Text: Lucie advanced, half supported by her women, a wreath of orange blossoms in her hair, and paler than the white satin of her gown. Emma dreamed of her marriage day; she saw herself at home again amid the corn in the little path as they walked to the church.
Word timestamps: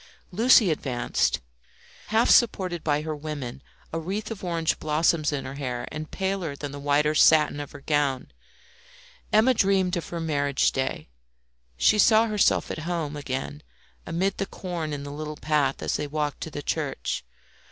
Lucie 0.31 0.71
advanced, 0.71 1.41
half 2.07 2.27
supported 2.27 2.83
by 2.83 3.03
her 3.03 3.15
women, 3.15 3.61
a 3.93 3.99
wreath 3.99 4.31
of 4.31 4.43
orange 4.43 4.79
blossoms 4.79 5.31
in 5.31 5.45
her 5.45 5.53
hair, 5.53 5.87
and 5.91 6.09
paler 6.09 6.55
than 6.55 6.71
the 6.71 6.79
white 6.79 7.05
satin 7.15 7.59
of 7.59 7.71
her 7.71 7.81
gown. 7.81 8.31
Emma 9.31 9.53
dreamed 9.53 9.95
of 9.95 10.09
her 10.09 10.19
marriage 10.19 10.71
day; 10.71 11.07
she 11.77 11.99
saw 11.99 12.25
herself 12.25 12.71
at 12.71 12.79
home 12.89 13.15
again 13.15 13.61
amid 14.07 14.37
the 14.39 14.47
corn 14.47 14.91
in 14.91 15.03
the 15.03 15.11
little 15.13 15.37
path 15.37 15.83
as 15.83 15.97
they 15.97 16.07
walked 16.07 16.41
to 16.41 16.49
the 16.49 16.63
church. 16.63 17.23